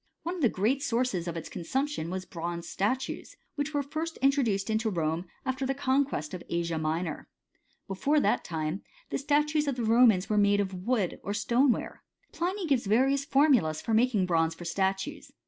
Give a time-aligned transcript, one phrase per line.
[0.23, 4.89] One of the great sources of consumption was bronze statues, which were first introduced into
[4.89, 7.27] Rome after the con quest of Asia Minor.
[7.87, 12.01] Before that time, the statues of the Romans were made of wood or stoneware.
[12.31, 15.31] Pliny gives various formulas for making bronze for statues.